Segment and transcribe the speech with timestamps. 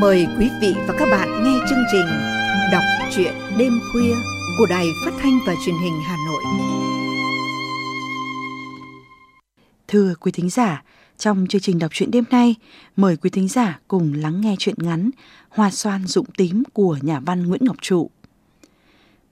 [0.00, 2.06] Mời quý vị và các bạn nghe chương trình
[2.72, 4.14] Đọc truyện đêm khuya
[4.58, 6.42] của Đài Phát thanh và Truyền hình Hà Nội.
[9.88, 10.82] Thưa quý thính giả,
[11.16, 12.54] trong chương trình đọc truyện đêm nay,
[12.96, 15.10] mời quý thính giả cùng lắng nghe truyện ngắn
[15.48, 18.10] Hoa xoan dụng tím của nhà văn Nguyễn Ngọc Trụ.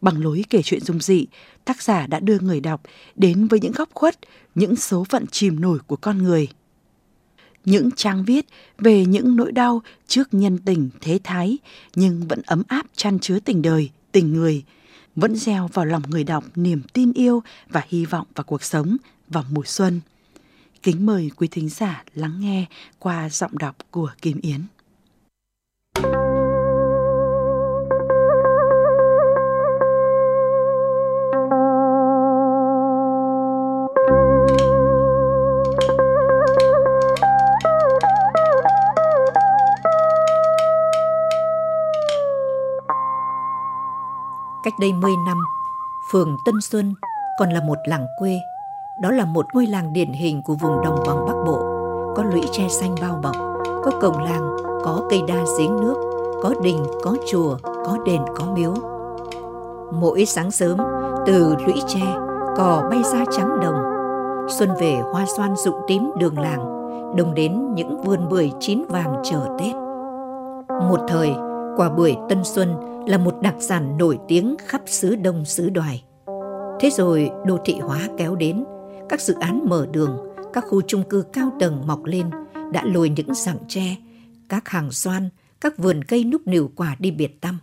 [0.00, 1.26] Bằng lối kể chuyện dung dị,
[1.64, 2.80] tác giả đã đưa người đọc
[3.16, 4.18] đến với những góc khuất,
[4.54, 6.48] những số phận chìm nổi của con người–
[7.66, 8.46] những trang viết
[8.78, 11.58] về những nỗi đau trước nhân tình thế thái
[11.94, 14.64] nhưng vẫn ấm áp chăn chứa tình đời, tình người,
[15.16, 18.96] vẫn gieo vào lòng người đọc niềm tin yêu và hy vọng vào cuộc sống
[19.28, 20.00] vào mùa xuân.
[20.82, 22.66] Kính mời quý thính giả lắng nghe
[22.98, 24.60] qua giọng đọc của Kim Yến.
[44.66, 45.36] Cách đây 10 năm,
[46.12, 46.94] phường Tân Xuân
[47.38, 48.40] còn là một làng quê.
[49.00, 51.58] Đó là một ngôi làng điển hình của vùng đồng bằng Bắc Bộ.
[52.16, 53.36] Có lũy tre xanh bao bọc,
[53.84, 55.94] có cổng làng, có cây đa giếng nước,
[56.42, 58.74] có đình, có chùa, có đền, có miếu.
[59.92, 60.78] Mỗi sáng sớm,
[61.26, 62.16] từ lũy tre,
[62.56, 63.76] cò bay ra trắng đồng.
[64.48, 66.66] Xuân về hoa xoan rụng tím đường làng,
[67.16, 69.74] đồng đến những vườn bưởi chín vàng chờ Tết.
[70.88, 71.34] Một thời,
[71.76, 76.04] quả bưởi Tân Xuân là một đặc sản nổi tiếng khắp xứ Đông xứ Đoài.
[76.80, 78.64] Thế rồi đô thị hóa kéo đến,
[79.08, 80.18] các dự án mở đường,
[80.52, 82.30] các khu chung cư cao tầng mọc lên
[82.72, 83.96] đã lồi những rặng tre,
[84.48, 85.28] các hàng xoan,
[85.60, 87.58] các vườn cây núc nỉu quả đi biệt tâm.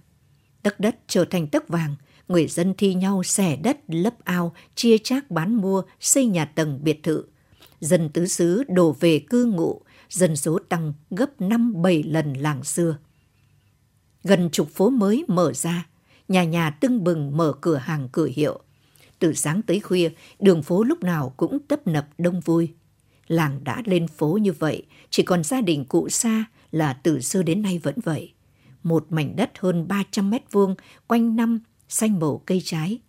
[0.64, 1.96] Tấc đất trở thành tấc vàng,
[2.28, 6.80] người dân thi nhau xẻ đất, lấp ao, chia chác bán mua, xây nhà tầng
[6.84, 7.24] biệt thự.
[7.80, 12.64] Dân tứ xứ đổ về cư ngụ, dân số tăng gấp năm bảy lần làng
[12.64, 12.98] xưa
[14.24, 15.88] gần chục phố mới mở ra,
[16.28, 18.60] nhà nhà tưng bừng mở cửa hàng cửa hiệu.
[19.20, 20.10] Từ sáng tới khuya,
[20.40, 22.74] đường phố lúc nào cũng tấp nập đông vui.
[23.28, 27.44] Làng đã lên phố như vậy, chỉ còn gia đình cụ xa là từ xưa
[27.44, 28.34] đến nay vẫn vậy.
[28.84, 30.76] Một mảnh đất hơn 300 mét vuông,
[31.08, 31.60] quanh năm,
[31.90, 33.00] xanh màu cây trái.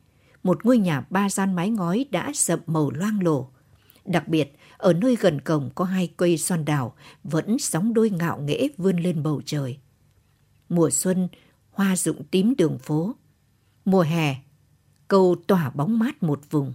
[0.42, 3.48] Một ngôi nhà ba gian mái ngói đã sậm màu loang lổ.
[4.04, 6.94] Đặc biệt, ở nơi gần cổng có hai cây xoan đào
[7.24, 9.78] vẫn sóng đôi ngạo nghễ vươn lên bầu trời
[10.68, 11.28] mùa xuân,
[11.70, 13.14] hoa rụng tím đường phố.
[13.84, 14.36] Mùa hè,
[15.08, 16.74] cầu tỏa bóng mát một vùng.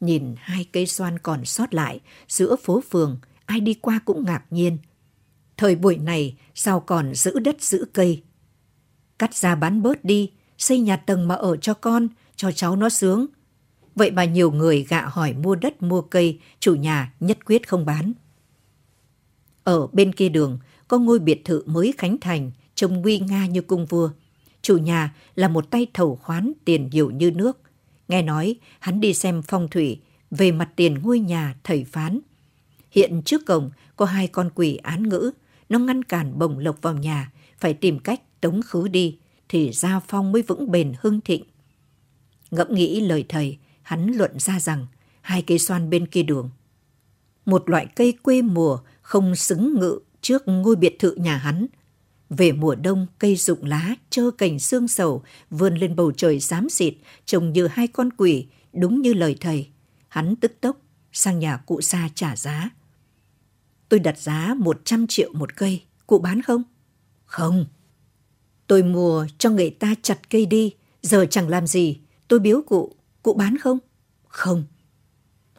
[0.00, 4.44] Nhìn hai cây xoan còn sót lại giữa phố phường, ai đi qua cũng ngạc
[4.50, 4.78] nhiên.
[5.56, 8.22] Thời buổi này sao còn giữ đất giữ cây?
[9.18, 12.88] Cắt ra bán bớt đi, xây nhà tầng mà ở cho con, cho cháu nó
[12.88, 13.26] sướng.
[13.94, 17.86] Vậy mà nhiều người gạ hỏi mua đất mua cây, chủ nhà nhất quyết không
[17.86, 18.12] bán.
[19.64, 20.58] Ở bên kia đường
[20.88, 24.10] có ngôi biệt thự mới khánh thành, trông nguy nga như cung vua.
[24.62, 27.60] Chủ nhà là một tay thầu khoán tiền nhiều như nước.
[28.08, 30.00] Nghe nói hắn đi xem phong thủy
[30.30, 32.20] về mặt tiền ngôi nhà thầy phán.
[32.90, 35.30] Hiện trước cổng có hai con quỷ án ngữ,
[35.68, 40.00] nó ngăn cản bồng lộc vào nhà, phải tìm cách tống khứ đi, thì gia
[40.00, 41.44] phong mới vững bền hưng thịnh.
[42.50, 44.86] Ngẫm nghĩ lời thầy, hắn luận ra rằng
[45.20, 46.50] hai cây xoan bên kia đường.
[47.46, 51.66] Một loại cây quê mùa không xứng ngự trước ngôi biệt thự nhà hắn,
[52.30, 56.68] về mùa đông, cây rụng lá, trơ cành xương sầu, vươn lên bầu trời xám
[56.68, 56.94] xịt,
[57.24, 59.68] trông như hai con quỷ, đúng như lời thầy.
[60.08, 60.76] Hắn tức tốc,
[61.12, 62.70] sang nhà cụ xa trả giá.
[63.88, 66.62] Tôi đặt giá 100 triệu một cây, cụ bán không?
[67.24, 67.66] Không.
[68.66, 71.98] Tôi mua cho người ta chặt cây đi, giờ chẳng làm gì.
[72.28, 73.78] Tôi biếu cụ, cụ bán không?
[74.28, 74.64] Không.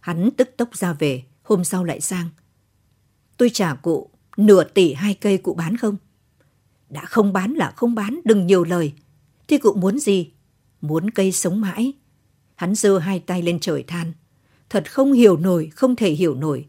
[0.02, 2.30] Hắn tức tốc ra về, hôm sau lại sang.
[3.38, 5.98] Tôi trả cụ nửa tỷ hai cây cụ bán không?
[6.90, 8.94] Đã không bán là không bán, đừng nhiều lời.
[9.48, 10.32] Thế cụ muốn gì?
[10.82, 11.94] Muốn cây sống mãi.
[12.56, 14.14] Hắn giơ hai tay lên trời than.
[14.70, 16.68] Thật không hiểu nổi, không thể hiểu nổi.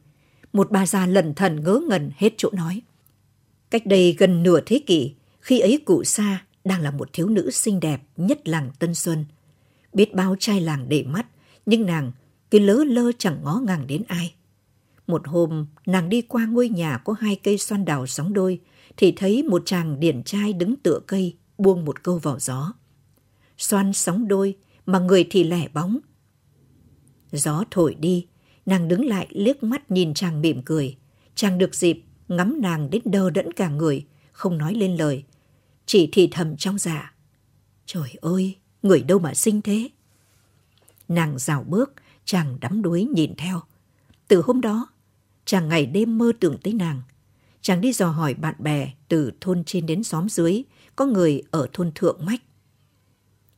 [0.52, 2.82] Một bà già lẩn thần ngớ ngẩn hết chỗ nói.
[3.70, 7.50] Cách đây gần nửa thế kỷ, khi ấy cụ Sa đang là một thiếu nữ
[7.50, 9.24] xinh đẹp nhất làng Tân Xuân.
[9.92, 11.26] Biết bao trai làng để mắt,
[11.66, 12.12] nhưng nàng
[12.50, 14.34] cứ lớ lơ chẳng ngó ngàng đến ai.
[15.06, 18.60] Một hôm, nàng đi qua ngôi nhà có hai cây xoan đào sóng đôi,
[18.98, 22.72] thì thấy một chàng điển trai đứng tựa cây, buông một câu vào gió.
[23.58, 24.56] Xoan sóng đôi,
[24.86, 25.98] mà người thì lẻ bóng.
[27.32, 28.26] Gió thổi đi,
[28.66, 30.96] nàng đứng lại liếc mắt nhìn chàng mỉm cười.
[31.34, 35.24] Chàng được dịp ngắm nàng đến đơ đẫn cả người, không nói lên lời.
[35.86, 37.14] Chỉ thì thầm trong dạ.
[37.86, 39.88] Trời ơi, người đâu mà xinh thế?
[41.08, 41.92] Nàng rào bước,
[42.24, 43.60] chàng đắm đuối nhìn theo.
[44.28, 44.88] Từ hôm đó,
[45.44, 47.02] chàng ngày đêm mơ tưởng tới nàng
[47.62, 50.62] chàng đi dò hỏi bạn bè từ thôn trên đến xóm dưới,
[50.96, 52.42] có người ở thôn Thượng Mách.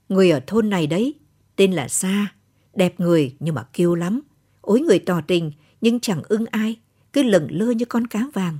[0.08, 1.14] Người ở thôn này đấy,
[1.56, 2.34] tên là Sa,
[2.74, 4.20] đẹp người nhưng mà kiêu lắm.
[4.60, 6.76] Ối người tỏ tình nhưng chẳng ưng ai,
[7.12, 8.58] cứ lẩn lơ như con cá vàng.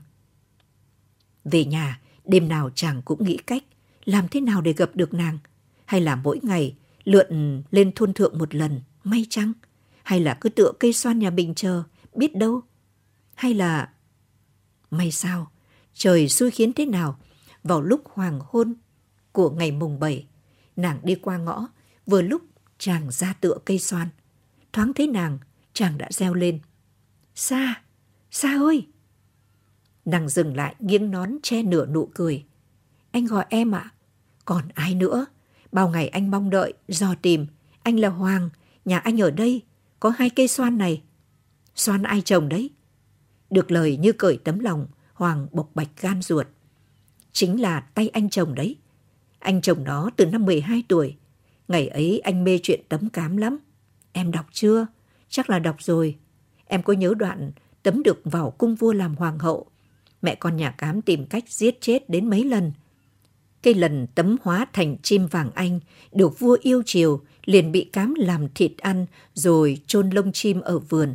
[1.45, 3.65] Về nhà, đêm nào chàng cũng nghĩ cách
[4.05, 5.39] làm thế nào để gặp được nàng.
[5.85, 9.53] Hay là mỗi ngày lượn lên thôn thượng một lần, may chăng?
[10.03, 11.83] Hay là cứ tựa cây xoan nhà mình chờ,
[12.15, 12.61] biết đâu?
[13.35, 13.89] Hay là...
[14.91, 15.51] May sao?
[15.95, 17.19] Trời xui khiến thế nào?
[17.65, 18.75] Vào lúc hoàng hôn
[19.33, 20.27] của ngày mùng 7,
[20.77, 21.69] nàng đi qua ngõ,
[22.07, 22.43] vừa lúc
[22.79, 24.09] chàng ra tựa cây xoan.
[24.73, 25.39] Thoáng thấy nàng,
[25.73, 26.59] chàng đã reo lên.
[27.35, 27.83] Sa,
[28.31, 28.87] Sa ơi!
[30.05, 32.45] Nàng dừng lại nghiêng nón che nửa nụ cười.
[33.11, 33.79] Anh gọi em ạ.
[33.79, 33.93] À?
[34.45, 35.27] Còn ai nữa?
[35.73, 37.47] Bao ngày anh mong đợi, dò tìm.
[37.83, 38.51] Anh là Hoàng,
[38.85, 39.63] nhà anh ở đây,
[40.01, 41.03] có hai cây xoan này.
[41.75, 42.71] Xoan ai trồng đấy?
[43.51, 46.47] Được lời như cởi tấm lòng, Hoàng bộc bạch gan ruột.
[47.33, 48.77] Chính là tay anh chồng đấy.
[49.39, 51.17] Anh chồng nó từ năm 12 tuổi.
[51.69, 53.59] Ngày ấy anh mê chuyện tấm cám lắm.
[54.13, 54.87] Em đọc chưa?
[55.29, 56.17] Chắc là đọc rồi.
[56.67, 57.51] Em có nhớ đoạn
[57.83, 59.67] tấm được vào cung vua làm hoàng hậu.
[60.23, 62.73] Mẹ con nhà cám tìm cách giết chết đến mấy lần.
[63.63, 65.81] Cây lần tấm hóa thành chim vàng anh,
[66.13, 70.79] được vua yêu chiều, liền bị cám làm thịt ăn rồi chôn lông chim ở
[70.79, 71.15] vườn.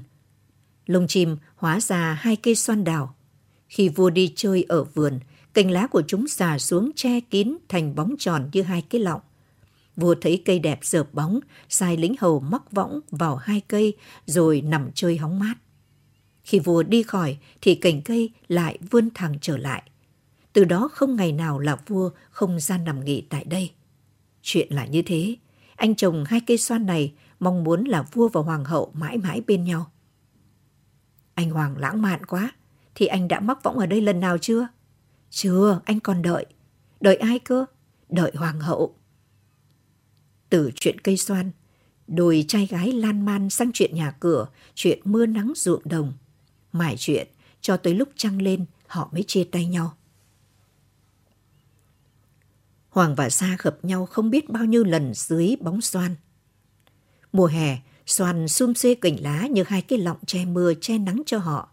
[0.85, 3.15] Lông chim hóa ra hai cây xoan đào.
[3.67, 5.19] Khi vua đi chơi ở vườn,
[5.53, 9.21] cành lá của chúng xà xuống che kín thành bóng tròn như hai cái lọng.
[9.95, 11.39] Vua thấy cây đẹp dợp bóng,
[11.69, 13.93] sai lính hầu mắc võng vào hai cây
[14.25, 15.55] rồi nằm chơi hóng mát.
[16.43, 19.83] Khi vua đi khỏi thì cành cây lại vươn thẳng trở lại.
[20.53, 23.71] Từ đó không ngày nào là vua không ra nằm nghỉ tại đây.
[24.41, 25.35] Chuyện là như thế,
[25.75, 29.41] anh chồng hai cây xoan này mong muốn là vua và hoàng hậu mãi mãi
[29.47, 29.91] bên nhau.
[31.35, 32.51] Anh Hoàng lãng mạn quá,
[32.95, 34.67] thì anh đã mắc võng ở đây lần nào chưa?
[35.29, 36.45] Chưa, anh còn đợi.
[36.99, 37.65] Đợi ai cơ?
[38.09, 38.95] Đợi hoàng hậu.
[40.49, 41.51] Từ chuyện cây xoan,
[42.07, 46.13] đôi trai gái lan man sang chuyện nhà cửa, chuyện mưa nắng ruộng đồng.
[46.71, 47.27] Mải chuyện,
[47.61, 49.93] cho tới lúc trăng lên, họ mới chia tay nhau.
[52.89, 56.15] Hoàng và Sa gặp nhau không biết bao nhiêu lần dưới bóng xoan.
[57.33, 61.23] Mùa hè, xoàn xum xê cành lá như hai cái lọng che mưa che nắng
[61.25, 61.69] cho họ.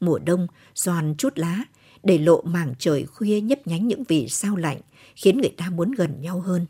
[0.00, 1.64] Mùa đông, xoàn chút lá,
[2.02, 4.80] để lộ mảng trời khuya nhấp nhánh những vì sao lạnh,
[5.16, 6.66] khiến người ta muốn gần nhau hơn.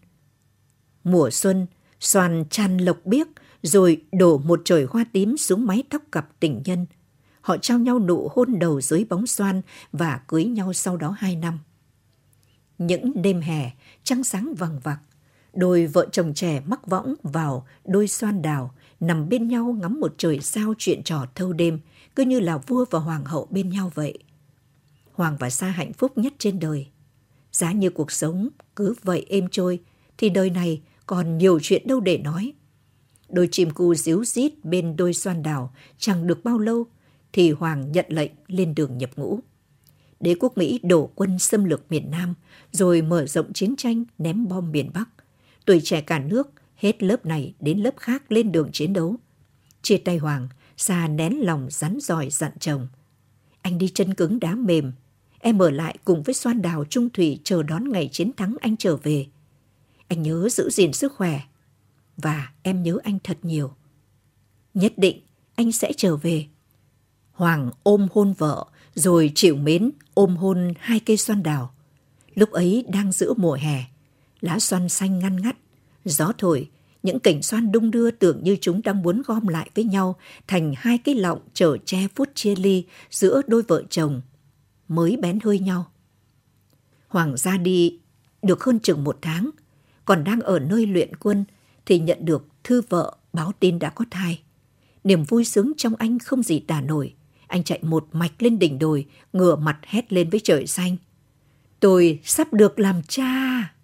[1.04, 1.66] Mùa xuân,
[2.00, 3.26] xoàn chăn lộc biếc,
[3.62, 6.86] rồi đổ một trời hoa tím xuống mái tóc cặp tình nhân.
[7.40, 9.62] Họ trao nhau nụ hôn đầu dưới bóng xoan
[9.92, 11.58] và cưới nhau sau đó hai năm.
[12.78, 13.70] Những đêm hè,
[14.04, 14.98] trăng sáng vằng vặc,
[15.52, 20.14] đôi vợ chồng trẻ mắc võng vào đôi xoan đào, nằm bên nhau ngắm một
[20.18, 21.80] trời sao chuyện trò thâu đêm,
[22.16, 24.18] cứ như là vua và hoàng hậu bên nhau vậy.
[25.12, 26.86] Hoàng và Sa hạnh phúc nhất trên đời.
[27.52, 29.78] Giá như cuộc sống cứ vậy êm trôi,
[30.18, 32.52] thì đời này còn nhiều chuyện đâu để nói.
[33.28, 36.86] Đôi chim cu díu rít bên đôi xoan đào chẳng được bao lâu,
[37.32, 39.40] thì Hoàng nhận lệnh lên đường nhập ngũ.
[40.20, 42.34] Đế quốc Mỹ đổ quân xâm lược miền Nam,
[42.72, 45.08] rồi mở rộng chiến tranh ném bom miền Bắc.
[45.66, 46.50] Tuổi trẻ cả nước,
[46.80, 49.16] hết lớp này đến lớp khác lên đường chiến đấu.
[49.82, 52.88] Chia tay Hoàng, Sa nén lòng rắn giỏi dặn chồng.
[53.62, 54.92] Anh đi chân cứng đá mềm,
[55.38, 58.76] em ở lại cùng với xoan đào trung thủy chờ đón ngày chiến thắng anh
[58.76, 59.26] trở về.
[60.08, 61.40] Anh nhớ giữ gìn sức khỏe,
[62.16, 63.74] và em nhớ anh thật nhiều.
[64.74, 65.20] Nhất định
[65.54, 66.46] anh sẽ trở về.
[67.32, 71.74] Hoàng ôm hôn vợ, rồi chịu mến ôm hôn hai cây xoan đào.
[72.34, 73.84] Lúc ấy đang giữa mùa hè,
[74.40, 75.56] lá xoan xanh ngăn ngắt,
[76.04, 76.70] gió thổi,
[77.02, 80.16] những cảnh xoan đung đưa tưởng như chúng đang muốn gom lại với nhau
[80.46, 84.20] thành hai cái lọng chở che phút chia ly giữa đôi vợ chồng,
[84.88, 85.90] mới bén hơi nhau.
[87.08, 87.98] Hoàng ra đi
[88.42, 89.50] được hơn chừng một tháng,
[90.04, 91.44] còn đang ở nơi luyện quân
[91.86, 94.42] thì nhận được thư vợ báo tin đã có thai.
[95.04, 97.14] Niềm vui sướng trong anh không gì tả nổi.
[97.46, 100.96] Anh chạy một mạch lên đỉnh đồi, ngửa mặt hét lên với trời xanh.
[101.80, 103.74] Tôi sắp được làm cha!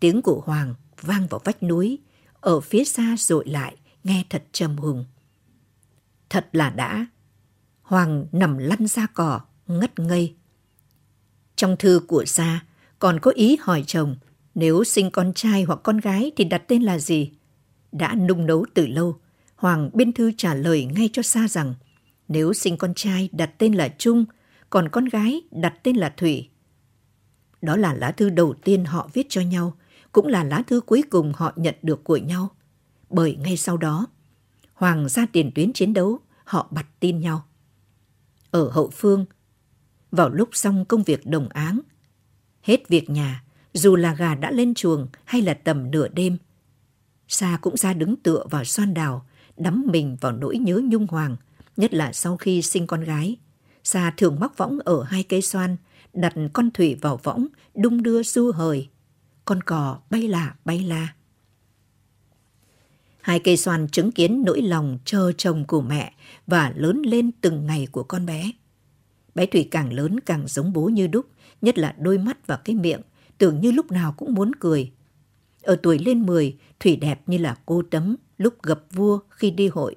[0.00, 1.98] Tiếng của Hoàng vang vào vách núi,
[2.40, 5.04] ở phía xa dội lại, nghe thật trầm hùng.
[6.30, 7.06] Thật là đã.
[7.82, 10.34] Hoàng nằm lăn ra cỏ, ngất ngây.
[11.56, 12.60] Trong thư của Sa
[12.98, 14.16] còn có ý hỏi chồng,
[14.54, 17.30] nếu sinh con trai hoặc con gái thì đặt tên là gì?
[17.92, 19.20] Đã nung nấu từ lâu,
[19.56, 21.74] Hoàng biên thư trả lời ngay cho Sa rằng
[22.28, 24.24] nếu sinh con trai đặt tên là Trung,
[24.70, 26.48] còn con gái đặt tên là Thủy.
[27.62, 29.76] Đó là lá thư đầu tiên họ viết cho nhau,
[30.18, 32.50] cũng là lá thư cuối cùng họ nhận được của nhau.
[33.10, 34.06] Bởi ngay sau đó,
[34.74, 37.44] Hoàng ra tiền tuyến chiến đấu, họ bặt tin nhau.
[38.50, 39.24] Ở hậu phương,
[40.10, 41.80] vào lúc xong công việc đồng áng,
[42.62, 46.36] hết việc nhà, dù là gà đã lên chuồng hay là tầm nửa đêm,
[47.28, 51.36] Sa cũng ra đứng tựa vào xoan đào, đắm mình vào nỗi nhớ nhung hoàng,
[51.76, 53.36] nhất là sau khi sinh con gái.
[53.84, 55.76] Sa thường mắc võng ở hai cây xoan,
[56.12, 58.88] đặt con thủy vào võng, đung đưa du hời.
[59.48, 61.14] Con cò bay là bay la.
[63.20, 66.12] Hai cây xoan chứng kiến nỗi lòng chờ chồng của mẹ
[66.46, 68.52] và lớn lên từng ngày của con bé.
[69.34, 71.26] Bé Thủy càng lớn càng giống bố như đúc,
[71.62, 73.00] nhất là đôi mắt và cái miệng,
[73.38, 74.92] tưởng như lúc nào cũng muốn cười.
[75.62, 79.68] Ở tuổi lên 10, Thủy đẹp như là cô tấm lúc gặp vua khi đi
[79.68, 79.96] hội.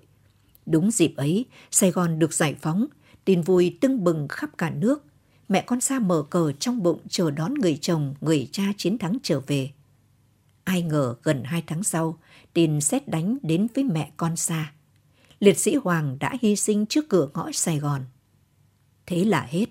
[0.65, 2.85] Đúng dịp ấy, Sài Gòn được giải phóng,
[3.25, 5.05] tin vui tưng bừng khắp cả nước.
[5.51, 9.17] Mẹ con sa mở cờ trong bụng chờ đón người chồng, người cha chiến thắng
[9.23, 9.71] trở về.
[10.63, 12.17] Ai ngờ gần hai tháng sau,
[12.53, 14.73] tin xét đánh đến với mẹ con xa.
[15.39, 18.01] Liệt sĩ Hoàng đã hy sinh trước cửa ngõ Sài Gòn.
[19.05, 19.65] Thế là hết,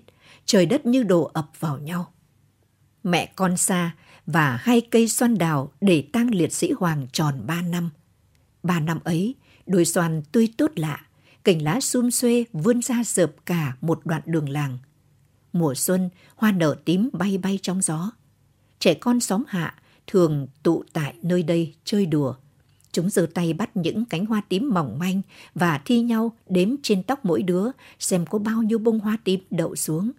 [0.45, 2.13] trời đất như đổ ập vào nhau.
[3.03, 3.95] Mẹ con xa
[4.25, 7.89] và hai cây xoan đào để tang liệt sĩ Hoàng tròn ba năm.
[8.63, 9.35] Ba năm ấy,
[9.65, 11.05] đôi xoan tươi tốt lạ,
[11.43, 14.77] cành lá xum xuê vươn ra dợp cả một đoạn đường làng.
[15.53, 18.11] Mùa xuân, hoa nở tím bay bay trong gió.
[18.79, 19.75] Trẻ con xóm hạ
[20.07, 22.35] thường tụ tại nơi đây chơi đùa.
[22.91, 25.21] Chúng giơ tay bắt những cánh hoa tím mỏng manh
[25.55, 27.65] và thi nhau đếm trên tóc mỗi đứa
[27.99, 30.11] xem có bao nhiêu bông hoa tím đậu xuống.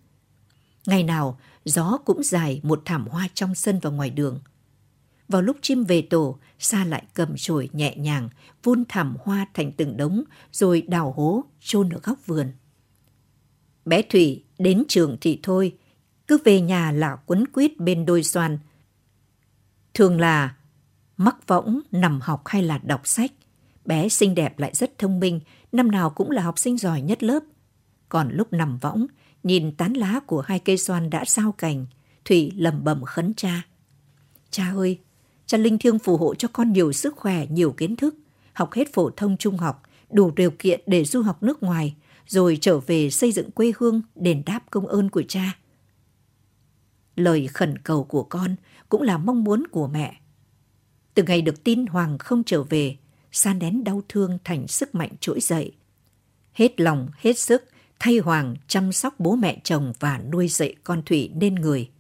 [0.87, 4.41] Ngày nào, gió cũng dài một thảm hoa trong sân và ngoài đường.
[5.29, 8.29] Vào lúc chim về tổ, Sa lại cầm chổi nhẹ nhàng,
[8.63, 12.53] vun thảm hoa thành từng đống, rồi đào hố, chôn ở góc vườn.
[13.85, 15.77] Bé Thủy đến trường thì thôi,
[16.27, 18.59] cứ về nhà là quấn quýt bên đôi xoan.
[19.95, 20.57] Thường là
[21.17, 23.33] mắc võng, nằm học hay là đọc sách.
[23.85, 25.41] Bé xinh đẹp lại rất thông minh,
[25.73, 27.41] năm nào cũng là học sinh giỏi nhất lớp.
[28.09, 29.07] Còn lúc nằm võng,
[29.43, 31.87] nhìn tán lá của hai cây xoan đã sao cành,
[32.25, 33.63] Thủy lầm bầm khấn cha.
[34.51, 34.99] Cha ơi,
[35.47, 38.15] cha linh thiêng phù hộ cho con nhiều sức khỏe, nhiều kiến thức,
[38.53, 41.95] học hết phổ thông trung học, đủ điều kiện để du học nước ngoài,
[42.27, 45.59] rồi trở về xây dựng quê hương đền đáp công ơn của cha.
[47.17, 48.57] Lời khẩn cầu của con
[48.89, 50.21] cũng là mong muốn của mẹ.
[51.15, 52.97] Từ ngày được tin Hoàng không trở về,
[53.33, 55.73] san nén đau thương thành sức mạnh trỗi dậy.
[56.53, 57.65] Hết lòng, hết sức,
[57.99, 61.91] thay Hoàng chăm sóc bố mẹ chồng và nuôi dạy con Thủy nên người.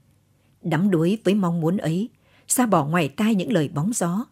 [0.62, 2.09] Đắm đuối với mong muốn ấy,
[2.49, 4.25] xa bỏ ngoài tai những lời bóng gió.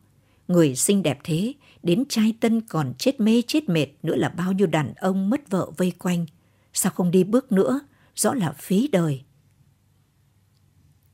[0.51, 4.53] Người xinh đẹp thế, đến trai tân còn chết mê chết mệt nữa là bao
[4.53, 6.27] nhiêu đàn ông mất vợ vây quanh.
[6.73, 7.81] Sao không đi bước nữa,
[8.17, 9.23] rõ là phí đời.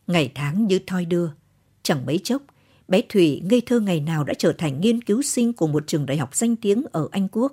[0.06, 1.30] Ngày tháng như thoi đưa,
[1.82, 2.42] chẳng mấy chốc,
[2.88, 6.06] bé Thủy ngây thơ ngày nào đã trở thành nghiên cứu sinh của một trường
[6.06, 7.52] đại học danh tiếng ở Anh Quốc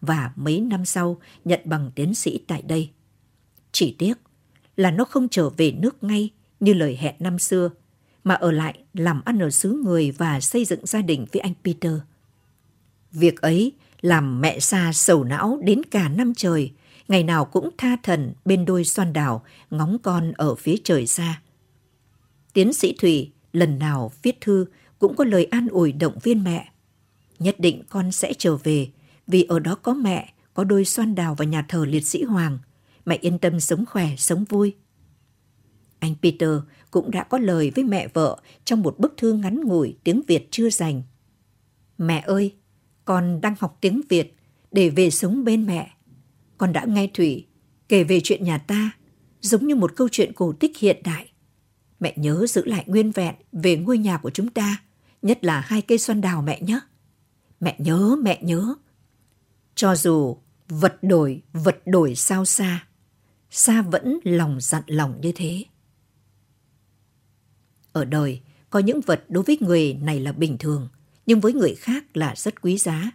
[0.00, 2.90] và mấy năm sau nhận bằng tiến sĩ tại đây.
[3.72, 4.14] Chỉ tiếc
[4.76, 7.70] là nó không trở về nước ngay như lời hẹn năm xưa,
[8.24, 11.54] mà ở lại làm ăn ở xứ người và xây dựng gia đình với anh
[11.64, 11.92] Peter.
[13.12, 16.72] Việc ấy làm mẹ xa sầu não đến cả năm trời,
[17.08, 21.40] ngày nào cũng tha thần bên đôi xoan đảo, ngóng con ở phía trời xa.
[22.52, 24.66] Tiến sĩ Thủy lần nào viết thư
[24.98, 26.68] cũng có lời an ủi động viên mẹ.
[27.38, 28.88] Nhất định con sẽ trở về,
[29.26, 32.58] vì ở đó có mẹ, có đôi xoan đào và nhà thờ liệt sĩ Hoàng.
[33.06, 34.74] Mẹ yên tâm sống khỏe, sống vui.
[36.00, 36.50] Anh Peter
[36.90, 40.48] cũng đã có lời với mẹ vợ trong một bức thư ngắn ngủi tiếng Việt
[40.50, 41.02] chưa dành.
[41.98, 42.54] Mẹ ơi,
[43.04, 44.36] con đang học tiếng Việt
[44.72, 45.90] để về sống bên mẹ.
[46.58, 47.46] Con đã nghe Thủy
[47.88, 48.90] kể về chuyện nhà ta,
[49.40, 51.30] giống như một câu chuyện cổ tích hiện đại.
[52.00, 54.82] Mẹ nhớ giữ lại nguyên vẹn về ngôi nhà của chúng ta,
[55.22, 56.80] nhất là hai cây xoan đào mẹ nhé.
[57.60, 58.74] Mẹ nhớ, mẹ nhớ.
[59.74, 60.36] Cho dù
[60.68, 62.86] vật đổi, vật đổi sao xa,
[63.50, 65.64] xa vẫn lòng dặn lòng như thế.
[67.92, 70.88] Ở đời, có những vật đối với người này là bình thường,
[71.26, 73.10] nhưng với người khác là rất quý giá.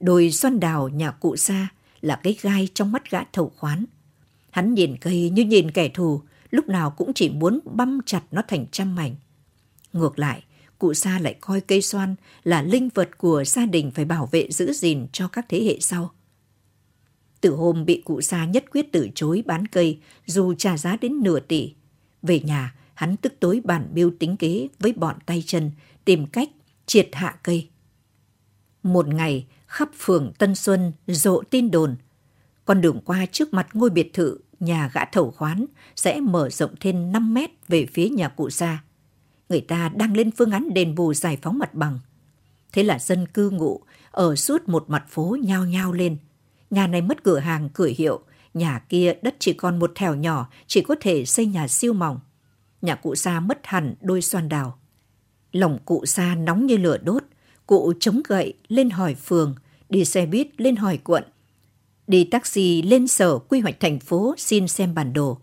[0.00, 1.68] Đồi xoan đào nhà cụ xa
[2.00, 3.84] là cái gai trong mắt gã thầu khoán.
[4.50, 6.20] Hắn nhìn cây như nhìn kẻ thù,
[6.50, 9.14] lúc nào cũng chỉ muốn băm chặt nó thành trăm mảnh.
[9.92, 10.44] Ngược lại,
[10.78, 14.50] cụ Sa lại coi cây xoan là linh vật của gia đình phải bảo vệ
[14.50, 16.10] giữ gìn cho các thế hệ sau.
[17.40, 21.22] Từ hôm bị cụ Sa nhất quyết từ chối bán cây dù trả giá đến
[21.22, 21.74] nửa tỷ,
[22.22, 25.70] về nhà hắn tức tối bản biêu tính kế với bọn tay chân
[26.04, 26.48] tìm cách
[26.86, 27.68] triệt hạ cây.
[28.82, 31.96] Một ngày, khắp phường Tân Xuân rộ tin đồn,
[32.64, 36.74] con đường qua trước mặt ngôi biệt thự nhà gã thầu khoán sẽ mở rộng
[36.80, 38.84] thêm 5 mét về phía nhà cụ gia
[39.48, 41.98] người ta đang lên phương án đền bù giải phóng mặt bằng.
[42.72, 46.16] Thế là dân cư ngụ ở suốt một mặt phố nhao nhao lên.
[46.70, 48.20] Nhà này mất cửa hàng, cửa hiệu,
[48.54, 52.20] Nhà kia đất chỉ còn một thèo nhỏ, chỉ có thể xây nhà siêu mỏng.
[52.84, 54.78] Nhà cụ Sa mất hẳn đôi xoan đào.
[55.52, 57.22] Lòng cụ Sa nóng như lửa đốt,
[57.66, 59.54] cụ chống gậy lên hỏi phường,
[59.88, 61.24] đi xe buýt lên hỏi quận.
[62.06, 65.38] Đi taxi lên sở quy hoạch thành phố xin xem bản đồ.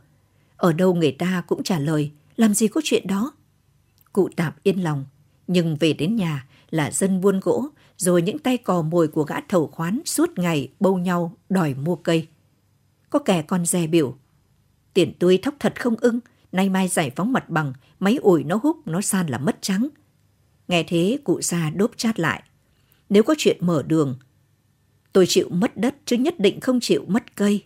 [0.57, 3.31] Ở đâu người ta cũng trả lời, làm gì có chuyện đó.
[4.13, 5.05] Cụ tạm yên lòng,
[5.47, 7.67] nhưng về đến nhà là dân buôn gỗ,
[7.97, 11.95] rồi những tay cò mồi của gã thầu khoán suốt ngày bâu nhau đòi mua
[11.95, 12.27] cây.
[13.09, 14.17] Có kẻ còn dè biểu.
[14.93, 16.19] Tiền tươi thóc thật không ưng,
[16.51, 19.87] nay mai giải phóng mặt bằng, máy ủi nó hút, nó san là mất trắng.
[20.67, 22.43] Nghe thế cụ già đốp chát lại.
[23.09, 24.19] Nếu có chuyện mở đường,
[25.13, 27.63] tôi chịu mất đất chứ nhất định không chịu mất cây.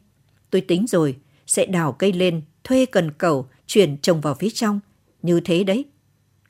[0.50, 4.80] Tôi tính rồi, sẽ đào cây lên, thuê cần cầu, chuyển trồng vào phía trong.
[5.22, 5.86] Như thế đấy.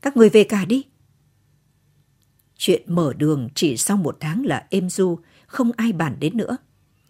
[0.01, 0.83] Các người về cả đi.
[2.57, 6.57] Chuyện mở đường chỉ sau một tháng là êm du, không ai bàn đến nữa.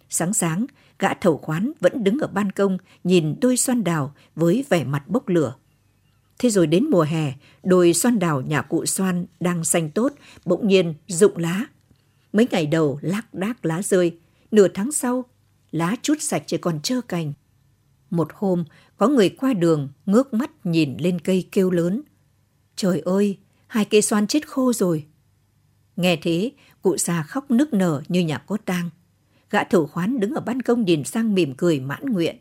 [0.10, 0.66] Sáng sáng,
[1.00, 5.08] gã thầu khoán vẫn đứng ở ban công nhìn đôi xoan đào với vẻ mặt
[5.08, 5.56] bốc lửa.
[6.40, 7.34] Thế rồi đến mùa hè,
[7.64, 10.14] đồi xoan đào nhà cụ xoan đang xanh tốt,
[10.46, 11.66] bỗng nhiên rụng lá.
[12.34, 14.18] Mấy ngày đầu lác đác lá rơi,
[14.52, 15.26] nửa tháng sau,
[15.72, 17.34] lá chút sạch chỉ còn trơ cành.
[18.10, 18.66] Một hôm,
[18.98, 22.02] có người qua đường ngước mắt nhìn lên cây kêu lớn.
[22.76, 23.38] Trời ơi,
[23.68, 25.06] hai cây xoan chết khô rồi.
[25.96, 28.90] Nghe thế, cụ già khóc nức nở như nhà có tang.
[29.56, 32.36] Gã thầu khoán đứng ở ban công nhìn sang mỉm cười mãn nguyện.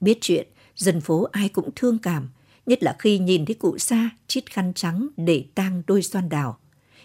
[0.00, 2.28] Biết chuyện, dân phố ai cũng thương cảm,
[2.66, 6.58] nhất là khi nhìn thấy cụ xa chít khăn trắng để tang đôi xoan đào.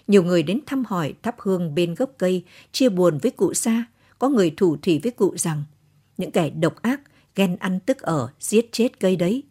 [0.07, 3.85] Nhiều người đến thăm hỏi thắp hương bên gốc cây, chia buồn với cụ xa,
[4.19, 5.63] có người thủ thủy với cụ rằng
[6.17, 7.01] những kẻ độc ác,
[7.35, 9.43] ghen ăn tức ở, giết chết cây đấy.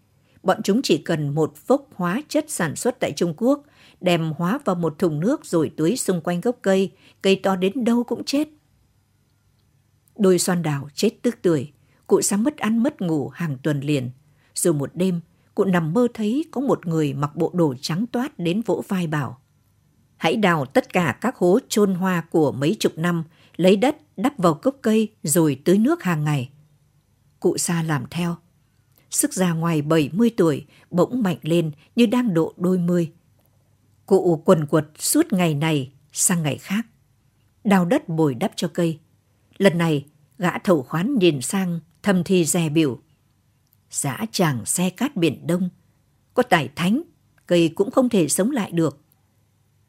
[0.42, 3.62] Bọn chúng chỉ cần một phốc hóa chất sản xuất tại Trung Quốc,
[4.00, 6.90] đem hóa vào một thùng nước rồi tưới xung quanh gốc cây,
[7.22, 8.48] cây to đến đâu cũng chết.
[10.16, 11.72] Đôi xoan đào chết tức tuổi,
[12.06, 14.10] cụ sáng mất ăn mất ngủ hàng tuần liền.
[14.54, 15.20] Rồi một đêm,
[15.54, 19.06] cụ nằm mơ thấy có một người mặc bộ đồ trắng toát đến vỗ vai
[19.06, 19.40] bảo.
[20.16, 23.24] Hãy đào tất cả các hố chôn hoa của mấy chục năm,
[23.56, 26.50] lấy đất đắp vào gốc cây rồi tưới nước hàng ngày.
[27.40, 28.36] Cụ sa làm theo.
[29.10, 33.12] Sức già ngoài 70 tuổi bỗng mạnh lên như đang độ đôi mươi.
[34.06, 36.86] Cụ quần quật suốt ngày này sang ngày khác.
[37.64, 38.98] Đào đất bồi đắp cho cây.
[39.58, 40.04] Lần này,
[40.38, 42.98] gã thầu khoán nhìn sang thầm thi dè biểu.
[43.90, 45.68] Giã chàng xe cát biển đông.
[46.34, 47.02] Có tài thánh,
[47.46, 49.00] cây cũng không thể sống lại được.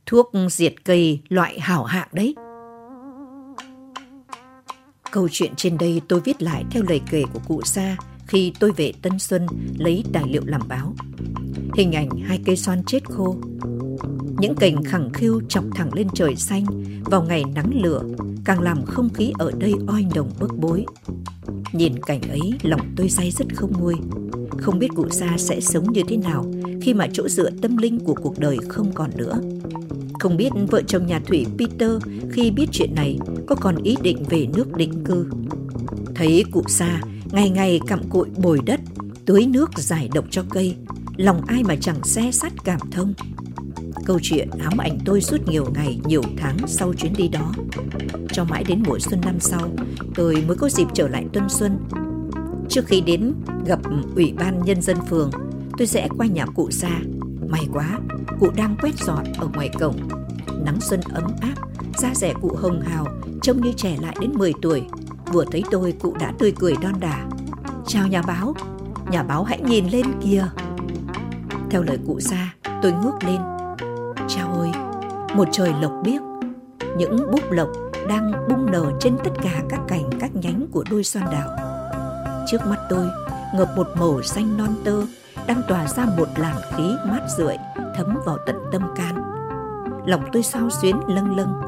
[0.05, 2.35] Thuốc diệt cây loại hảo hạng đấy.
[5.11, 7.97] Câu chuyện trên đây tôi viết lại theo lời kể của cụ Sa
[8.27, 9.47] khi tôi về Tân Xuân
[9.77, 10.93] lấy tài liệu làm báo.
[11.73, 13.35] Hình ảnh hai cây xoan chết khô,
[14.39, 16.65] những cành khẳng khiu chọc thẳng lên trời xanh
[17.05, 18.03] vào ngày nắng lửa
[18.45, 20.85] càng làm không khí ở đây oi nồng bức bối.
[21.73, 23.95] Nhìn cảnh ấy lòng tôi say rất không nguôi.
[24.57, 26.45] Không biết cụ Sa sẽ sống như thế nào
[26.81, 29.39] khi mà chỗ dựa tâm linh của cuộc đời không còn nữa.
[30.19, 31.91] Không biết vợ chồng nhà Thủy Peter
[32.31, 35.27] khi biết chuyện này có còn ý định về nước định cư.
[36.15, 38.79] Thấy cụ Sa ngày ngày cặm cụi bồi đất,
[39.25, 40.75] tưới nước giải độc cho cây,
[41.17, 43.13] lòng ai mà chẳng xe sắt cảm thông.
[44.05, 47.51] Câu chuyện ám ảnh tôi suốt nhiều ngày, nhiều tháng sau chuyến đi đó.
[48.33, 49.69] Cho mãi đến mùa xuân năm sau,
[50.15, 51.77] tôi mới có dịp trở lại Tuân Xuân.
[52.69, 53.33] Trước khi đến
[53.65, 53.79] gặp
[54.15, 55.31] Ủy ban Nhân dân phường,
[55.77, 56.99] tôi sẽ qua nhà cụ xa.
[57.49, 57.99] May quá,
[58.39, 59.97] cụ đang quét dọn ở ngoài cổng.
[60.65, 61.55] Nắng xuân ấm áp,
[61.97, 63.07] da rẻ cụ hồng hào,
[63.41, 64.81] trông như trẻ lại đến 10 tuổi.
[65.33, 67.25] Vừa thấy tôi, cụ đã tươi cười đon đả.
[67.87, 68.55] Chào nhà báo,
[69.11, 70.47] nhà báo hãy nhìn lên kìa.
[71.69, 73.54] Theo lời cụ xa, tôi ngước lên
[75.35, 76.21] một trời lộc biếc,
[76.97, 77.69] những búp lộc
[78.07, 81.49] đang bung nở trên tất cả các cành các nhánh của đôi xoan đảo
[82.47, 83.09] Trước mắt tôi
[83.55, 85.03] ngập một màu xanh non tơ
[85.47, 87.57] đang tỏa ra một làn khí mát rượi
[87.95, 89.15] thấm vào tận tâm can.
[90.05, 91.61] Lòng tôi sao xuyến lâng lâng.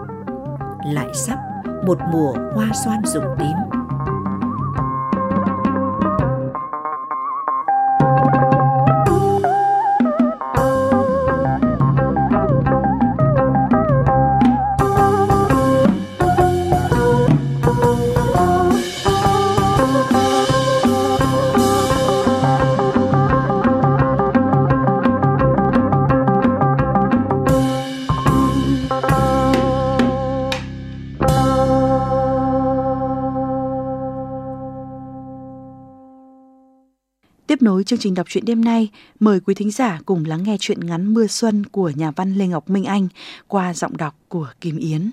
[0.86, 1.40] Lại sắp
[1.86, 3.77] một mùa hoa xoan rụng tím
[37.88, 41.14] chương trình đọc truyện đêm nay, mời quý thính giả cùng lắng nghe truyện ngắn
[41.14, 43.08] Mưa Xuân của nhà văn Lê Ngọc Minh Anh
[43.48, 45.12] qua giọng đọc của Kim Yến.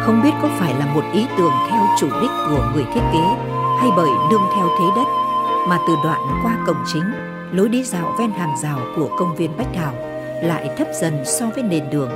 [0.00, 3.53] Không biết có phải là một ý tưởng theo chủ đích của người thiết kế
[3.84, 5.08] hay bởi nương theo thế đất
[5.68, 7.04] mà từ đoạn qua cổng chính
[7.52, 9.92] lối đi dạo ven hàng rào của công viên Bách Thảo
[10.42, 12.10] lại thấp dần so với nền đường,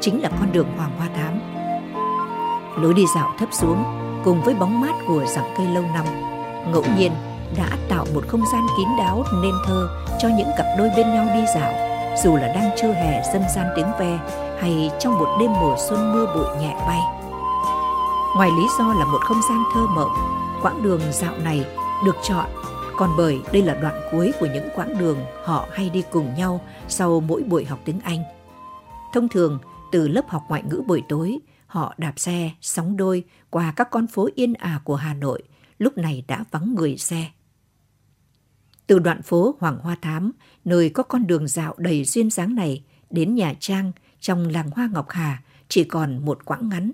[0.00, 1.40] chính là con đường Hoàng Hoa Thám.
[2.82, 3.84] Lối đi dạo thấp xuống
[4.24, 6.04] cùng với bóng mát của rặng cây lâu năm,
[6.72, 7.12] ngẫu nhiên
[7.56, 11.26] đã tạo một không gian kín đáo nên thơ cho những cặp đôi bên nhau
[11.34, 11.72] đi dạo,
[12.24, 14.18] dù là đang trưa hè dân gian tiếng ve
[14.60, 17.00] hay trong một đêm mùa xuân mưa bụi nhẹ bay.
[18.36, 20.31] Ngoài lý do là một không gian thơ mộng,
[20.62, 21.66] quãng đường dạo này
[22.04, 22.50] được chọn
[22.96, 26.60] còn bởi đây là đoạn cuối của những quãng đường họ hay đi cùng nhau
[26.88, 28.22] sau mỗi buổi học tiếng Anh.
[29.12, 29.58] Thông thường,
[29.92, 34.06] từ lớp học ngoại ngữ buổi tối, họ đạp xe, sóng đôi qua các con
[34.06, 35.42] phố yên ả của Hà Nội,
[35.78, 37.30] lúc này đã vắng người xe.
[38.86, 40.32] Từ đoạn phố Hoàng Hoa Thám,
[40.64, 44.88] nơi có con đường dạo đầy duyên dáng này, đến nhà Trang trong làng Hoa
[44.92, 46.92] Ngọc Hà chỉ còn một quãng ngắn.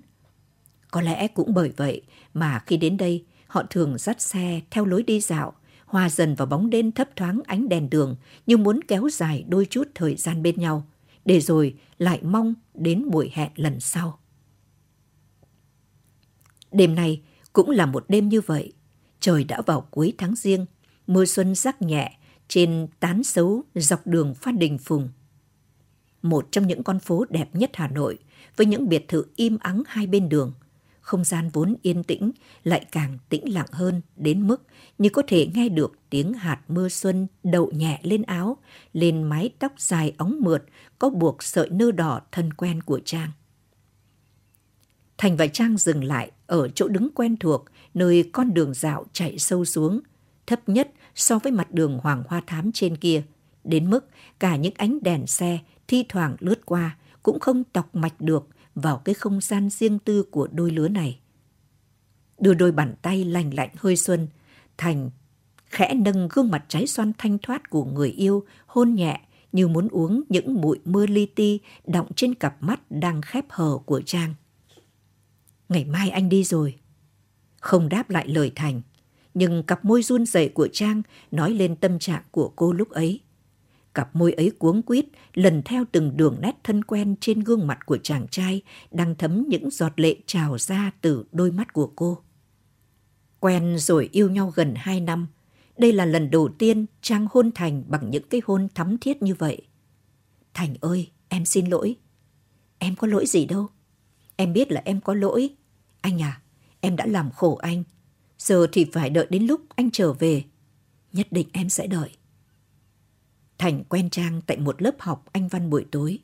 [0.90, 2.02] Có lẽ cũng bởi vậy
[2.34, 5.52] mà khi đến đây, họ thường dắt xe theo lối đi dạo,
[5.86, 9.66] hòa dần vào bóng đêm thấp thoáng ánh đèn đường như muốn kéo dài đôi
[9.70, 10.86] chút thời gian bên nhau,
[11.24, 14.18] để rồi lại mong đến buổi hẹn lần sau.
[16.72, 18.72] Đêm này cũng là một đêm như vậy.
[19.20, 20.66] Trời đã vào cuối tháng riêng,
[21.06, 25.08] mưa xuân rắc nhẹ trên tán xấu dọc đường Phan Đình Phùng.
[26.22, 28.18] Một trong những con phố đẹp nhất Hà Nội,
[28.56, 30.52] với những biệt thự im ắng hai bên đường–
[31.08, 32.30] không gian vốn yên tĩnh
[32.64, 34.62] lại càng tĩnh lặng hơn đến mức
[34.98, 38.56] như có thể nghe được tiếng hạt mưa xuân đậu nhẹ lên áo,
[38.92, 40.64] lên mái tóc dài óng mượt
[40.98, 43.30] có buộc sợi nơ đỏ thân quen của Trang.
[45.18, 49.38] Thành và Trang dừng lại ở chỗ đứng quen thuộc, nơi con đường dạo chạy
[49.38, 50.00] sâu xuống,
[50.46, 53.22] thấp nhất so với mặt đường Hoàng Hoa Thám trên kia,
[53.64, 58.20] đến mức cả những ánh đèn xe thi thoảng lướt qua cũng không tọc mạch
[58.20, 58.48] được
[58.80, 61.20] vào cái không gian riêng tư của đôi lứa này.
[62.38, 64.28] Đưa đôi bàn tay lành lạnh hơi xuân,
[64.78, 65.10] Thành
[65.66, 69.20] khẽ nâng gương mặt trái xoan thanh thoát của người yêu, hôn nhẹ
[69.52, 73.78] như muốn uống những bụi mưa li ti đọng trên cặp mắt đang khép hờ
[73.86, 74.34] của Trang.
[75.68, 76.76] Ngày mai anh đi rồi.
[77.60, 78.82] Không đáp lại lời Thành,
[79.34, 83.20] nhưng cặp môi run rẩy của Trang nói lên tâm trạng của cô lúc ấy.
[83.94, 87.86] Cặp môi ấy cuống quýt, lần theo từng đường nét thân quen trên gương mặt
[87.86, 92.18] của chàng trai, đang thấm những giọt lệ trào ra từ đôi mắt của cô.
[93.40, 95.26] Quen rồi yêu nhau gần hai năm,
[95.78, 99.34] đây là lần đầu tiên Trang hôn Thành bằng những cái hôn thắm thiết như
[99.34, 99.62] vậy.
[100.54, 101.96] Thành ơi, em xin lỗi.
[102.78, 103.66] Em có lỗi gì đâu.
[104.36, 105.50] Em biết là em có lỗi.
[106.00, 106.40] Anh à,
[106.80, 107.84] em đã làm khổ anh.
[108.38, 110.44] Giờ thì phải đợi đến lúc anh trở về.
[111.12, 112.10] Nhất định em sẽ đợi.
[113.58, 116.18] Thành quen Trang tại một lớp học Anh văn buổi tối.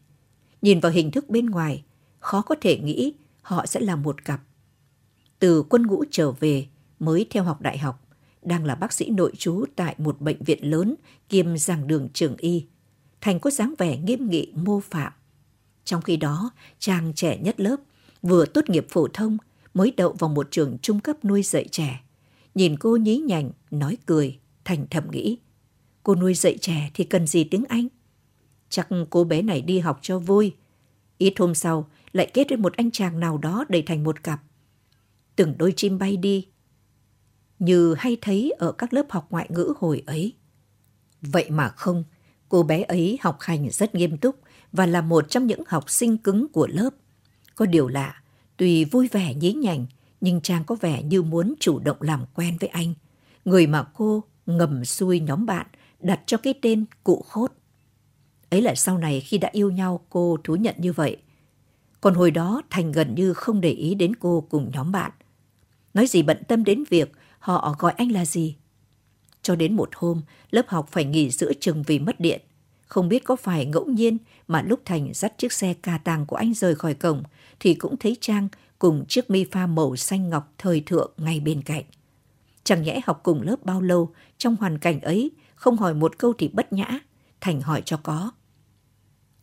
[0.62, 1.85] Nhìn vào hình thức bên ngoài,
[2.20, 4.40] khó có thể nghĩ họ sẽ là một cặp.
[5.38, 6.66] Từ quân ngũ trở về
[6.99, 8.09] mới theo học đại học,
[8.42, 10.94] đang là bác sĩ nội trú tại một bệnh viện lớn
[11.29, 12.66] kiêm giảng đường trường y.
[13.20, 15.12] Thành có dáng vẻ nghiêm nghị mô phạm.
[15.85, 17.77] Trong khi đó, Trang trẻ nhất lớp,
[18.23, 19.38] vừa tốt nghiệp phổ thông,
[19.75, 22.01] mới đậu vào một trường trung cấp nuôi dạy trẻ.
[22.55, 25.38] Nhìn cô nhí nhảnh, nói cười, Thành thầm nghĩ.
[26.05, 27.88] Cô nuôi dạy trẻ thì cần gì tiếng Anh?
[28.69, 30.55] Chắc cô bé này đi học cho vui.
[31.19, 34.40] Ít hôm sau, lại kết với một anh chàng nào đó đầy thành một cặp.
[35.37, 36.49] Từng đôi chim bay đi.
[37.59, 40.33] Như hay thấy ở các lớp học ngoại ngữ hồi ấy.
[41.23, 42.05] Vậy mà không,
[42.49, 44.37] cô bé ấy học hành rất nghiêm túc
[44.73, 46.90] và là một trong những học sinh cứng của lớp.
[47.55, 48.23] Có điều lạ,
[48.57, 49.87] tuy vui vẻ nhí nhảnh,
[50.21, 52.95] nhưng Trang có vẻ như muốn chủ động làm quen với anh.
[53.45, 55.67] Người mà cô ngầm xuôi nhóm bạn
[56.05, 57.53] đặt cho cái tên cụ khốt.
[58.51, 61.17] Ấy là sau này khi đã yêu nhau cô thú nhận như vậy.
[62.01, 65.11] Còn hồi đó Thành gần như không để ý đến cô cùng nhóm bạn.
[65.95, 68.57] Nói gì bận tâm đến việc họ gọi anh là gì.
[69.43, 72.40] Cho đến một hôm, lớp học phải nghỉ giữa chừng vì mất điện.
[72.87, 76.37] Không biết có phải ngẫu nhiên mà lúc Thành dắt chiếc xe cà tàng của
[76.37, 77.23] anh rời khỏi cổng
[77.61, 81.62] thì cũng thấy Trang cùng chiếc mi pha màu xanh ngọc thời thượng ngay bên
[81.62, 81.85] cạnh.
[82.64, 85.31] Chẳng nhẽ học cùng lớp bao lâu trong hoàn cảnh ấy
[85.64, 86.98] không hỏi một câu thì bất nhã,
[87.40, 88.31] Thành hỏi cho có.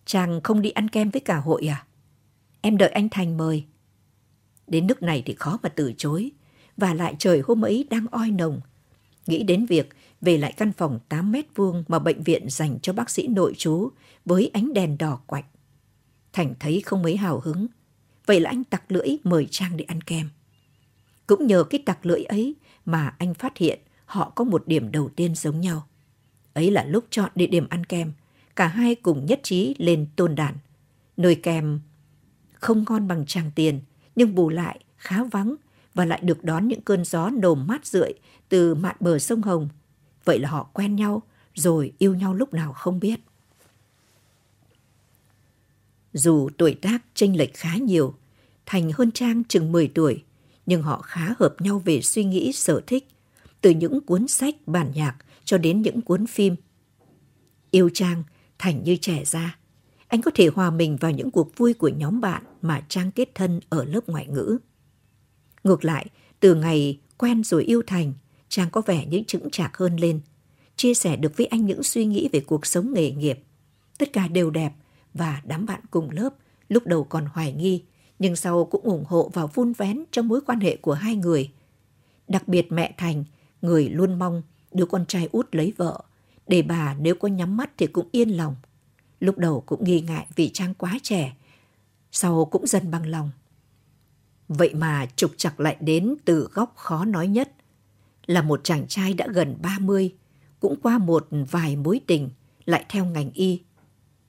[0.05, 1.85] Chàng không đi ăn kem với cả hội à?
[2.61, 3.65] Em đợi anh Thành mời.
[4.67, 6.31] Đến nước này thì khó mà từ chối,
[6.77, 8.61] và lại trời hôm ấy đang oi nồng.
[9.27, 9.89] Nghĩ đến việc
[10.21, 13.53] về lại căn phòng 8 mét vuông mà bệnh viện dành cho bác sĩ nội
[13.57, 13.89] trú
[14.25, 15.45] với ánh đèn đỏ quạnh.
[16.33, 17.67] Thành thấy không mấy hào hứng,
[18.25, 20.29] vậy là anh tặc lưỡi mời Trang đi ăn kem.
[21.27, 22.55] Cũng nhờ cái tặc lưỡi ấy
[22.85, 25.87] mà anh phát hiện họ có một điểm đầu tiên giống nhau.
[26.53, 28.11] Ấy là lúc chọn địa điểm ăn kem,
[28.55, 30.55] cả hai cùng nhất trí lên tôn đàn.
[31.17, 31.79] Nơi kem
[32.53, 33.81] không ngon bằng tràng tiền,
[34.15, 35.55] nhưng bù lại khá vắng
[35.93, 38.13] và lại được đón những cơn gió nồm mát rượi
[38.49, 39.69] từ mạn bờ sông Hồng.
[40.25, 41.21] Vậy là họ quen nhau
[41.53, 43.19] rồi yêu nhau lúc nào không biết.
[46.13, 48.15] Dù tuổi tác chênh lệch khá nhiều,
[48.65, 50.23] Thành hơn Trang chừng 10 tuổi,
[50.65, 53.07] nhưng họ khá hợp nhau về suy nghĩ sở thích,
[53.61, 55.15] từ những cuốn sách, bản nhạc
[55.51, 56.55] cho đến những cuốn phim.
[57.71, 58.23] Yêu Trang,
[58.59, 59.57] Thành như trẻ ra.
[60.07, 63.35] Anh có thể hòa mình vào những cuộc vui của nhóm bạn mà Trang kết
[63.35, 64.57] thân ở lớp ngoại ngữ.
[65.63, 66.05] Ngược lại,
[66.39, 68.13] từ ngày quen rồi yêu Thành,
[68.49, 70.19] Trang có vẻ những chững chạc hơn lên,
[70.75, 73.39] chia sẻ được với anh những suy nghĩ về cuộc sống nghề nghiệp.
[73.97, 74.73] Tất cả đều đẹp
[75.13, 76.29] và đám bạn cùng lớp
[76.69, 77.83] lúc đầu còn hoài nghi,
[78.19, 81.51] nhưng sau cũng ủng hộ và vun vén trong mối quan hệ của hai người.
[82.27, 83.23] Đặc biệt mẹ Thành,
[83.61, 84.41] người luôn mong
[84.73, 86.01] đứa con trai út lấy vợ,
[86.47, 88.55] để bà nếu có nhắm mắt thì cũng yên lòng.
[89.19, 91.33] Lúc đầu cũng nghi ngại vì Trang quá trẻ,
[92.11, 93.31] sau cũng dần bằng lòng.
[94.47, 97.51] Vậy mà trục chặt lại đến từ góc khó nói nhất.
[98.25, 100.13] Là một chàng trai đã gần 30,
[100.59, 102.29] cũng qua một vài mối tình,
[102.65, 103.61] lại theo ngành y.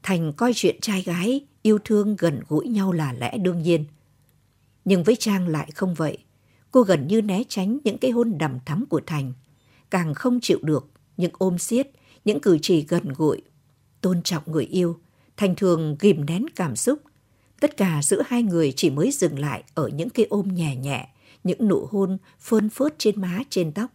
[0.03, 3.85] Thành coi chuyện trai gái yêu thương gần gũi nhau là lẽ đương nhiên.
[4.85, 6.19] Nhưng với Trang lại không vậy.
[6.71, 9.33] Cô gần như né tránh những cái hôn đầm thắm của Thành.
[9.93, 11.91] Càng không chịu được những ôm siết,
[12.25, 13.43] những cử chỉ gần gũi.
[14.01, 14.99] Tôn trọng người yêu,
[15.37, 16.99] Thành thường ghim nén cảm xúc.
[17.61, 21.09] Tất cả giữa hai người chỉ mới dừng lại ở những cái ôm nhẹ nhẹ,
[21.45, 23.91] những nụ hôn phơn phớt trên má trên tóc.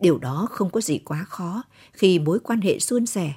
[0.00, 3.32] Điều đó không có gì quá khó khi mối quan hệ suôn sẻ.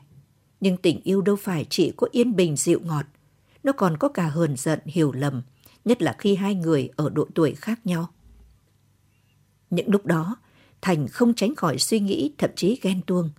[0.59, 3.05] Nhưng tình yêu đâu phải chỉ có yên bình dịu ngọt.
[3.63, 5.41] Nó còn có cả hờn giận, hiểu lầm,
[5.85, 8.07] nhất là khi hai người ở độ tuổi khác nhau.
[9.69, 10.35] Những lúc đó,
[10.85, 13.29] Thành không tránh khỏi suy nghĩ thậm chí ghen tuông.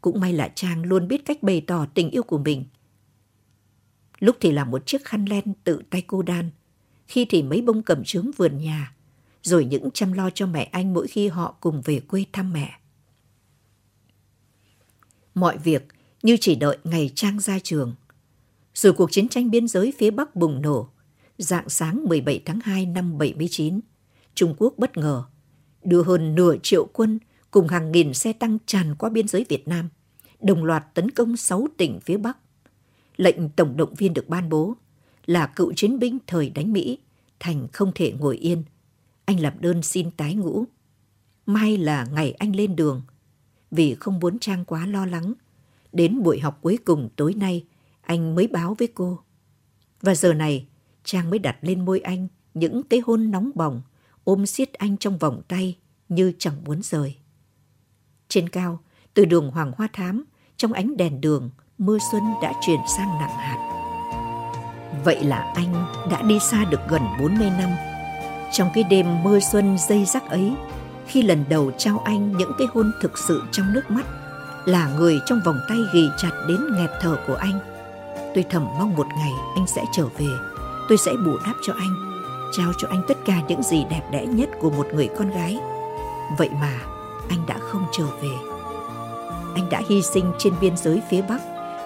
[0.00, 2.64] Cũng may là Trang luôn biết cách bày tỏ tình yêu của mình.
[4.18, 6.50] Lúc thì là một chiếc khăn len tự tay cô đan,
[7.06, 8.94] khi thì mấy bông cẩm trướng vườn nhà,
[9.42, 12.78] rồi những chăm lo cho mẹ anh mỗi khi họ cùng về quê thăm mẹ.
[15.34, 15.88] Mọi việc
[16.22, 17.94] như chỉ đợi ngày Trang ra trường.
[18.74, 20.88] Rồi cuộc chiến tranh biên giới phía Bắc bùng nổ,
[21.38, 23.80] dạng sáng 17 tháng 2 năm 79,
[24.34, 25.24] Trung Quốc bất ngờ
[25.84, 27.18] đưa hơn nửa triệu quân
[27.50, 29.88] cùng hàng nghìn xe tăng tràn qua biên giới Việt Nam,
[30.40, 32.38] đồng loạt tấn công 6 tỉnh phía Bắc.
[33.16, 34.74] Lệnh tổng động viên được ban bố
[35.26, 36.98] là cựu chiến binh thời đánh Mỹ,
[37.40, 38.62] Thành không thể ngồi yên.
[39.24, 40.64] Anh làm đơn xin tái ngũ.
[41.46, 43.02] Mai là ngày anh lên đường.
[43.70, 45.34] Vì không muốn Trang quá lo lắng,
[45.92, 47.64] đến buổi học cuối cùng tối nay,
[48.00, 49.18] anh mới báo với cô.
[50.00, 50.66] Và giờ này,
[51.04, 53.82] Trang mới đặt lên môi anh những cái hôn nóng bỏng,
[54.24, 57.16] ôm siết anh trong vòng tay như chẳng muốn rời.
[58.28, 58.78] Trên cao,
[59.14, 60.24] từ đường Hoàng Hoa Thám,
[60.56, 63.70] trong ánh đèn đường, mưa xuân đã chuyển sang nặng hạt.
[65.04, 65.74] Vậy là anh
[66.10, 67.70] đã đi xa được gần 40 năm.
[68.52, 70.52] Trong cái đêm mưa xuân dây rắc ấy,
[71.06, 74.06] khi lần đầu trao anh những cái hôn thực sự trong nước mắt,
[74.64, 77.58] là người trong vòng tay ghì chặt đến nghẹt thở của anh.
[78.34, 80.28] Tôi thầm mong một ngày anh sẽ trở về,
[80.88, 82.13] tôi sẽ bù đắp cho anh,
[82.56, 85.58] trao cho anh tất cả những gì đẹp đẽ nhất của một người con gái.
[86.38, 86.78] Vậy mà
[87.28, 88.32] anh đã không trở về.
[89.54, 91.40] Anh đã hy sinh trên biên giới phía Bắc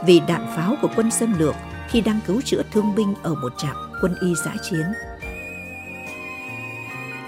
[0.06, 1.54] vì đạn pháo của quân xâm lược
[1.90, 4.84] khi đang cứu chữa thương binh ở một trạm quân y giã chiến.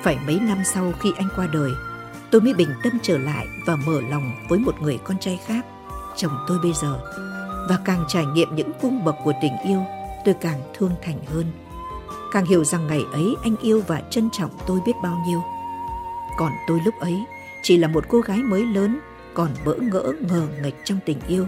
[0.02, 1.70] Phải mấy năm sau khi anh qua đời,
[2.30, 5.66] tôi mới bình tâm trở lại và mở lòng với một người con trai khác,
[6.16, 7.00] chồng tôi bây giờ.
[7.68, 9.84] Và càng trải nghiệm những cung bậc của tình yêu,
[10.24, 11.69] tôi càng thương Thành hơn.
[12.32, 15.42] Càng hiểu rằng ngày ấy anh yêu và trân trọng tôi biết bao nhiêu.
[16.38, 17.24] Còn tôi lúc ấy
[17.62, 19.00] chỉ là một cô gái mới lớn,
[19.34, 21.46] còn bỡ ngỡ ngờ nghịch trong tình yêu.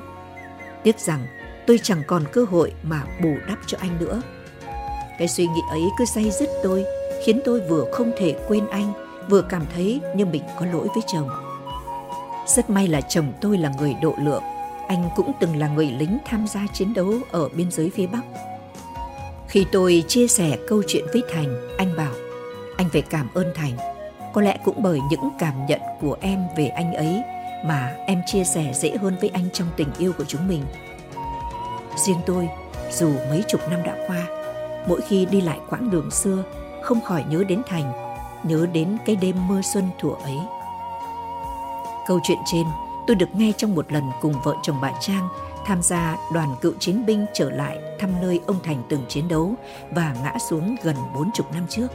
[0.82, 1.26] Tiếc rằng
[1.66, 4.22] tôi chẳng còn cơ hội mà bù đắp cho anh nữa.
[5.18, 6.84] Cái suy nghĩ ấy cứ say dứt tôi,
[7.26, 8.92] khiến tôi vừa không thể quên anh,
[9.28, 11.28] vừa cảm thấy như mình có lỗi với chồng.
[12.46, 14.42] Rất may là chồng tôi là người độ lượng,
[14.88, 18.22] anh cũng từng là người lính tham gia chiến đấu ở biên giới phía Bắc.
[19.52, 22.12] Khi tôi chia sẻ câu chuyện với Thành, anh bảo,
[22.76, 23.72] anh phải cảm ơn Thành.
[24.32, 27.22] Có lẽ cũng bởi những cảm nhận của em về anh ấy
[27.64, 30.62] mà em chia sẻ dễ hơn với anh trong tình yêu của chúng mình.
[31.96, 32.48] Riêng tôi,
[32.92, 34.26] dù mấy chục năm đã qua,
[34.88, 36.44] mỗi khi đi lại quãng đường xưa,
[36.82, 37.92] không khỏi nhớ đến Thành,
[38.42, 40.38] nhớ đến cái đêm mưa xuân thuở ấy.
[42.06, 42.64] Câu chuyện trên
[43.06, 45.28] tôi được nghe trong một lần cùng vợ chồng bà Trang
[45.66, 49.54] tham gia đoàn cựu chiến binh trở lại thăm nơi ông Thành từng chiến đấu
[49.90, 51.88] và ngã xuống gần bốn chục năm trước.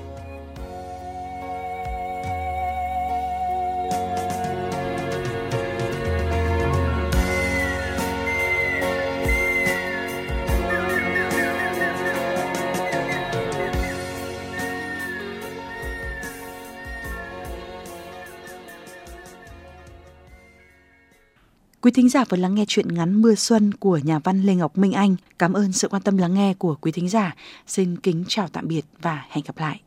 [21.88, 24.78] Quý thính giả vừa lắng nghe chuyện ngắn Mưa Xuân của nhà văn Lê Ngọc
[24.78, 25.16] Minh Anh.
[25.40, 27.36] Cảm ơn sự quan tâm lắng nghe của quý thính giả.
[27.68, 29.82] Xin kính chào tạm biệt và hẹn gặp lại.